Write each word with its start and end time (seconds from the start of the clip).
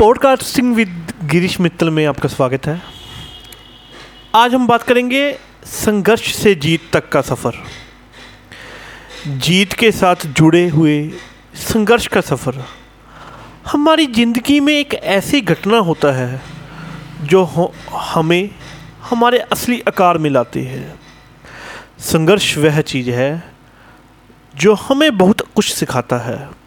Podcasting 0.00 0.74
with 0.74 1.12
Girish 1.24 1.58
Mittal 1.60 1.90
में 1.90 2.04
आपका 2.06 2.28
स्वागत 2.28 2.66
है। 2.66 2.80
आज 4.34 4.54
हम 4.54 4.66
बात 4.66 4.82
करेंगे 4.82 5.32
संघर्ष 5.64 6.32
से 6.34 6.54
जीत 6.54 6.88
तक 6.92 7.08
का 7.08 7.20
सफ़र। 7.20 7.54
जीत 9.38 9.72
के 9.72 9.90
साथ 9.92 10.26
जुड़े 10.26 10.68
हुए 10.68 10.94
संघर्ष 11.54 12.06
का 12.06 12.20
सफ़र। 12.20 12.62
हमारी 13.72 14.06
ज़िंदगी 14.06 14.58
में 14.60 14.72
एक 14.74 14.94
ऐसी 14.94 15.40
घटना 15.40 15.78
होता 15.78 16.12
है, 16.12 16.40
जो 17.22 17.44
हमें, 17.94 18.50
हमारे 19.02 19.38
असली 19.38 19.80
आकार 19.88 20.18
में 20.18 20.30
लाती 20.30 20.64
है। 20.64 20.94
संघर्ष 21.98 22.56
वह 22.58 22.80
चीज़ 22.80 23.10
है, 23.10 23.52
जो 24.56 24.74
हमें 24.74 25.18
बहुत 25.18 25.40
कुछ 25.54 25.72
सिखाता 25.74 26.18
है। 26.18 26.59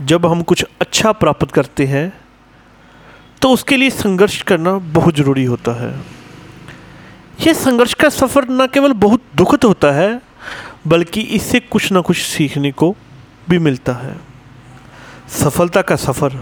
जब 0.00 0.26
हम 0.26 0.42
कुछ 0.42 0.64
अच्छा 0.80 1.12
प्राप्त 1.12 1.50
करते 1.52 1.86
हैं 1.86 2.12
तो 3.42 3.50
उसके 3.50 3.76
लिए 3.76 3.90
संघर्ष 3.90 4.40
करना 4.42 4.72
बहुत 4.94 5.16
ज़रूरी 5.16 5.44
होता 5.44 5.72
है। 5.74 5.92
यह 7.40 7.52
संघर्ष 7.54 7.94
का 7.94 8.08
सफ़र 8.08 8.46
न 8.50 8.66
केवल 8.66 8.92
बहुत 8.94 9.22
दुखद 9.36 9.64
होता 9.64 9.90
है, 9.92 10.20
बल्कि 10.86 11.20
इससे 11.20 11.60
कुछ 11.60 11.90
ना 11.92 12.00
कुछ 12.00 12.18
सीखने 12.18 12.70
को 12.72 12.94
भी 13.48 13.58
मिलता 13.58 13.92
है। 13.94 14.16
सफलता 15.32 15.82
का 15.82 15.96
सफ़र, 15.96 16.36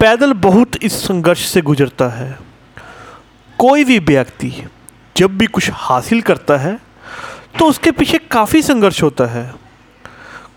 पैदल 0.00 0.32
बहुत 0.40 0.76
इस 0.82 0.92
संघर्ष 1.02 1.46
से 1.46 1.60
गुजरता 1.62 2.08
है। 2.08 2.38
कोई 3.58 3.84
भी 3.84 3.98
व्यक्ति 4.00 4.52
जब 5.16 5.38
भी 5.38 5.46
कुछ 5.46 5.70
हासिल 5.74 6.20
करता 6.22 6.56
है 6.56 6.78
तो 7.58 7.66
उसके 7.66 7.90
पीछे 7.90 8.18
काफ़ी 8.30 8.62
संघर्ष 8.62 9.02
होता 9.02 9.26
है। 9.26 9.52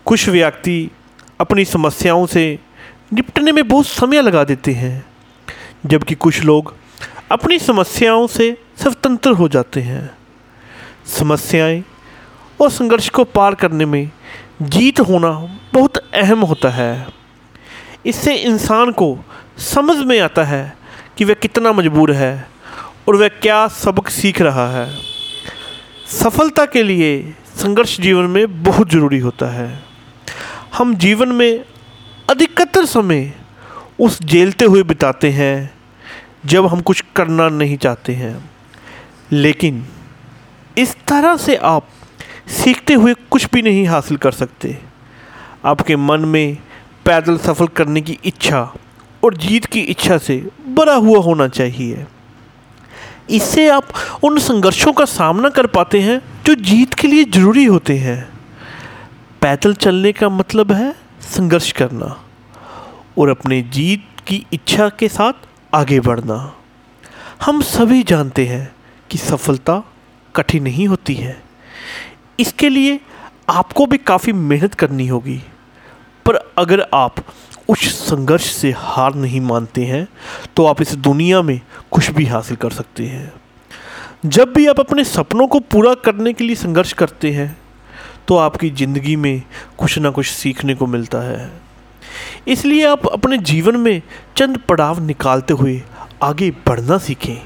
कुछ 0.04 0.28
व्यक्ति 0.28 0.90
अपनी 1.42 1.64
समस्याओं 1.64 2.26
से 2.26 2.58
निपटने 3.12 3.52
में 3.52 3.68
बहुत 3.68 3.86
समय 3.86 4.22
लगा 4.22 4.44
देते 4.44 4.72
हैं, 4.72 5.04
जबकि 5.86 6.14
कुछ 6.14 6.40
लोग 6.44 6.74
अपनी 7.32 7.58
समस्याओं 7.58 8.26
से 8.26 8.64
स्वतंत्र 8.82 9.30
हो 9.30 9.48
जाते 9.48 9.80
हैं। 9.80 10.10
समस्याएँ 11.06 11.82
और 12.60 12.70
संघर्ष 12.70 13.08
को 13.08 13.24
पार 13.24 13.54
करने 13.54 13.84
में 13.84 14.10
जीत 14.62 15.00
होना 15.00 15.30
बहुत 15.74 15.96
अहम 15.96 16.40
होता 16.40 16.68
है। 16.68 17.08
इससे 18.06 18.34
इंसान 18.34 18.92
को 18.92 19.18
समझ 19.58 19.98
में 19.98 20.20
आता 20.20 20.44
है 20.44 20.76
कि 21.18 21.24
वह 21.24 21.34
कितना 21.34 21.72
मजबूर 21.72 22.12
है 22.12 22.48
और 23.08 23.16
वह 23.16 23.28
क्या 23.28 23.68
सबक 23.68 24.08
सीख 24.08 24.42
रहा 24.42 24.70
है। 24.70 24.98
सफलता 26.06 26.66
के 26.66 26.82
लिए 26.82 27.34
संघर्ष 27.56 28.00
जीवन 28.00 28.24
में 28.24 28.62
बहुत 28.62 28.90
ज़रूरी 28.90 29.18
होता 29.18 29.46
है। 29.46 29.91
हम 30.78 30.94
जीवन 30.94 31.28
में 31.28 31.64
अधिकतर 32.30 32.84
समय 32.84 33.32
उस 34.00 34.22
झेलते 34.22 34.64
हुए 34.64 34.82
बिताते 34.82 35.30
हैं, 35.30 35.74
जब 36.46 36.66
हम 36.66 36.80
कुछ 36.80 37.04
करना 37.16 37.48
नहीं 37.48 37.76
चाहते 37.76 38.14
हैं। 38.14 38.50
लेकिन 39.32 39.86
इस 40.78 40.94
तरह 40.94 41.36
से 41.36 41.56
आप 41.56 41.88
सीखते 42.48 42.94
हुए 42.94 43.14
कुछ 43.14 43.46
भी 43.54 43.62
नहीं 43.62 43.86
हासिल 43.86 44.16
कर 44.16 44.32
सकते। 44.32 44.78
आपके 45.64 45.96
मन 45.96 46.20
में 46.20 46.58
पैदल 47.04 47.38
सफल 47.38 47.66
करने 47.66 48.00
की 48.00 48.18
इच्छा 48.24 48.74
और 49.24 49.34
जीत 49.34 49.64
की 49.64 49.80
इच्छा 49.80 50.18
से 50.18 50.48
बड़ा 50.68 50.94
हुआ 50.94 51.18
होना 51.18 51.48
चाहिए। 51.48 52.06
इससे 53.30 53.68
आप 53.68 53.88
उन 54.22 54.38
संघर्षों 54.38 54.92
का 54.92 55.04
सामना 55.04 55.48
कर 55.48 55.66
पाते 55.66 56.00
हैं 56.00 56.22
जो 56.46 56.54
जीत 56.54 56.94
के 56.94 57.08
लिए 57.08 57.24
ज़रूरी 57.24 57.64
होते 57.64 57.98
हैं। 57.98 58.31
पैदल 59.42 59.74
चलने 59.74 60.12
का 60.12 60.28
मतलब 60.28 60.72
है 60.72 60.94
संघर्ष 61.20 61.70
करना 61.72 62.06
और 63.18 63.28
अपने 63.28 63.60
जीत 63.62 64.04
की 64.26 64.46
इच्छा 64.52 64.88
के 64.88 65.08
साथ 65.08 65.32
आगे 65.74 66.00
बढ़ना। 66.00 66.36
हम 67.42 67.60
सभी 67.60 68.02
जानते 68.02 68.46
हैं 68.46 68.74
कि 69.10 69.18
सफलता 69.18 69.82
कठिन 70.34 70.62
नहीं 70.62 70.86
होती 70.88 71.14
है। 71.14 71.42
इसके 72.40 72.68
लिए 72.68 73.00
आपको 73.50 73.86
भी 73.86 73.98
काफ़ी 73.98 74.32
मेहनत 74.32 74.74
करनी 74.74 75.06
होगी। 75.06 75.36
पर 76.26 76.36
अगर 76.58 76.86
आप 76.94 77.14
उस 77.68 77.88
संघर्ष 78.08 78.50
से 78.52 78.70
हार 78.76 79.14
नहीं 79.14 79.40
मानते 79.40 79.84
हैं 79.84 80.06
तो 80.56 80.66
आप 80.66 80.82
इस 80.82 80.94
दुनिया 80.94 81.42
में 81.42 81.60
कुछ 81.90 82.10
भी 82.10 82.26
हासिल 82.26 82.56
कर 82.56 82.70
सकते 82.70 83.06
हैं। 83.06 83.32
जब 84.26 84.52
भी 84.52 84.66
आप 84.66 84.80
अपने 84.80 85.04
सपनों 85.04 85.46
को 85.46 85.60
पूरा 85.60 85.94
करने 85.94 86.32
के 86.32 86.44
लिए 86.44 86.56
संघर्ष 86.56 86.92
करते 86.92 87.32
हैं 87.32 87.56
तो 88.28 88.36
आपकी 88.36 88.70
ज़िंदगी 88.70 89.16
में 89.16 89.42
कुछ 89.78 89.98
ना 89.98 90.10
कुछ 90.10 90.26
सीखने 90.26 90.74
को 90.74 90.86
मिलता 90.86 91.20
है। 91.20 91.50
इसलिए 92.48 92.86
आप 92.86 93.06
अपने 93.06 93.38
जीवन 93.40 93.76
में 93.76 94.02
चंद 94.36 94.58
पड़ाव 94.58 95.00
निकालते 95.00 95.54
हुए 95.54 95.82
आगे 96.22 96.50
बढ़ना 96.66 96.98
सीखें, 96.98 97.42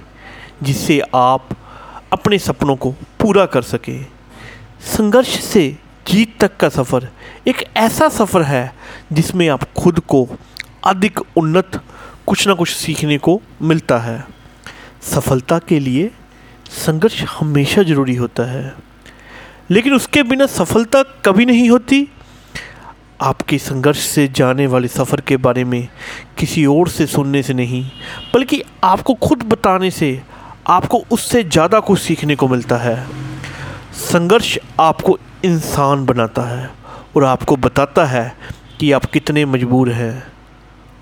जिससे 0.63 1.01
आप 1.15 1.49
अपने 2.13 2.39
सपनों 2.39 2.77
को 2.77 2.91
पूरा 3.21 3.47
कर 3.47 3.63
सकें। 3.65 4.07
संघर्ष 4.87 5.39
से 5.43 5.69
जीत 6.07 6.37
तक 6.41 6.57
का 6.57 6.69
सफ़र 6.69 7.09
एक 7.49 7.65
ऐसा 7.77 8.09
सफ़र 8.09 8.43
है 8.43 8.73
जिसमें 9.13 9.49
आप 9.49 9.63
खुद 9.75 9.99
को 10.01 10.27
अधिक 10.87 11.21
उन्नत 11.37 11.81
कुछ 12.27 12.47
ना 12.49 12.55
कुछ 12.55 12.71
सीखने 12.71 13.19
को 13.19 13.41
मिलता 13.63 13.99
है। 13.99 14.25
सफलता 15.05 15.59
के 15.59 15.79
लिए 15.81 16.11
संघर्ष 16.77 17.23
हमेशा 17.31 17.83
ज़रूरी 17.83 18.15
होता 18.15 18.45
है। 18.45 18.75
लेकिन 19.71 19.95
उसके 19.95 20.23
बिना 20.23 20.47
सफलता 20.47 21.03
कभी 21.25 21.45
नहीं 21.47 21.69
होती। 21.71 22.07
आपके 23.21 23.59
संघर्ष 23.59 23.99
से 23.99 24.27
जाने 24.29 24.67
वाले 24.67 24.89
सफ़र 24.89 25.21
के 25.21 25.37
बारे 25.39 25.65
में 25.65 25.89
किसी 26.39 26.65
और 26.67 26.89
से 26.89 27.07
सुनने 27.07 27.43
से 27.43 27.55
नहीं, 27.55 27.85
बल्कि 28.35 28.63
आपको 28.85 29.15
खुद 29.17 29.43
बताने 29.43 29.91
से, 29.91 30.23
आपको 30.67 30.99
उससे 31.11 31.43
ज़्यादा 31.45 31.81
कुछ 31.81 32.01
सीखने 32.01 32.37
को 32.37 32.49
मिलता 32.49 32.77
है। 32.77 33.07
संघर्ष 33.93 34.57
आपको 34.81 35.19
इंसान 35.45 36.05
बनाता 36.07 36.43
है 36.43 36.71
और 37.17 37.25
आपको 37.25 37.57
बताता 37.57 38.05
है 38.05 38.33
कि 38.81 38.91
आप 38.93 39.05
कितने 39.05 39.45
मजबूर 39.45 39.91
हैं। 39.93 40.27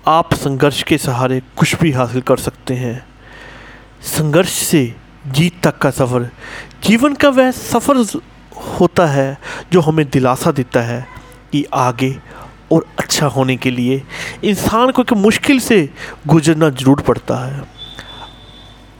आप 0.07 0.33
संघर्ष 0.33 0.81
के 0.83 0.97
सहारे 0.97 1.41
कुछ 1.57 1.75
भी 1.75 1.91
हासिल 1.91 2.21
कर 2.21 2.37
सकते 2.37 2.73
हैं। 2.73 3.05
संघर्ष 4.07 4.51
से 4.51 4.93
जीत 5.27 5.61
तक 5.63 5.77
का 5.77 5.91
सफ़र, 5.91 6.29
जीवन 6.83 7.13
का 7.15 7.29
वह 7.29 7.51
सफ़र 7.51 8.03
होता 8.55 9.05
है, 9.05 9.37
जो 9.71 9.81
हमें 9.81 10.09
दिलासा 10.09 10.51
देता 10.51 10.81
है 10.81 11.07
कि 11.51 11.65
आगे 11.73 12.15
और 12.71 12.85
अच्छा 12.99 13.27
होने 13.27 13.55
के 13.57 13.71
लिए 13.71 14.01
इंसान 14.43 14.91
को 14.91 15.01
एक 15.01 15.13
मुश्किल 15.13 15.59
से 15.59 15.89
गुजरना 16.27 16.69
ज़रूर 16.69 17.01
पड़ता 17.01 17.37
है। 17.45 17.63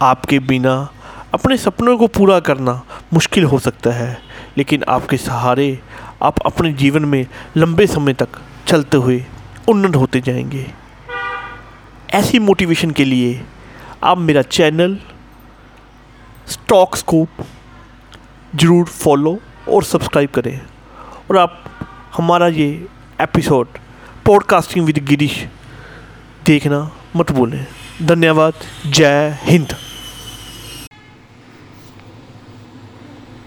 आपके 0.02 0.40
बिना, 0.40 0.76
अपने 1.34 1.58
सपनों 1.58 1.98
को 1.98 2.08
पूरा 2.08 2.40
करना 2.40 2.82
मुश्किल 3.14 3.44
हो 3.44 3.60
सकता 3.60 3.92
है, 3.92 4.18
लेकिन 4.58 4.84
आपके 4.90 5.18
सहारे 5.18 5.80
आप 6.24 6.40
अपने 6.46 6.72
जीवन 6.74 7.06
में 7.06 7.26
लंबे 7.58 7.88
समय 7.88 8.14
तक 8.14 8.40
चलते 8.68 8.98
हुए 8.98 9.26
उन्नत 9.70 9.96
होते 9.96 10.22
जाएँगे। 10.22 10.66
ऐसी 12.14 12.40
मोटिवेशन 12.40 12.92
के 12.92 13.06
लिए 13.06 13.42
आप 14.04 14.18
मेरा 14.18 14.42
चैनल 14.42 14.98
स्टॉक 16.48 16.96
स्कूप 16.96 17.30
ज़रूर 18.56 18.86
फॉलो 18.86 19.40
और 19.70 19.84
सब्सक्राइब 19.84 20.30
करें। 20.30 20.62
और 21.30 21.38
आप, 21.38 21.64
हमारा 22.18 22.48
ये 22.48 22.88
एपिसोड 23.22 23.68
पॉडकास्टिंग 24.26 24.86
विद 24.86 24.98
गिरीश 24.98 25.46
देखना 26.46 26.92
मत 27.16 27.32
भूलें। 27.32 27.66
धन्यवाद। 28.02 28.54
जय 28.86 29.38
हिंद। 29.42 29.76